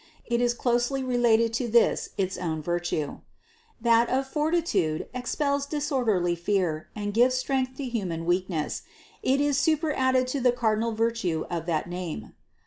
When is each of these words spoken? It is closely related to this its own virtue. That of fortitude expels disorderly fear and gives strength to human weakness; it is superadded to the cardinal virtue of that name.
It 0.25 0.41
is 0.41 0.55
closely 0.55 1.03
related 1.03 1.53
to 1.61 1.67
this 1.67 2.09
its 2.17 2.35
own 2.35 2.59
virtue. 2.63 3.19
That 3.79 4.09
of 4.09 4.25
fortitude 4.25 5.07
expels 5.13 5.67
disorderly 5.67 6.33
fear 6.33 6.89
and 6.95 7.13
gives 7.13 7.35
strength 7.35 7.75
to 7.77 7.85
human 7.85 8.25
weakness; 8.25 8.81
it 9.21 9.39
is 9.39 9.59
superadded 9.59 10.25
to 10.29 10.41
the 10.41 10.51
cardinal 10.53 10.93
virtue 10.93 11.45
of 11.51 11.67
that 11.67 11.87
name. 11.87 12.33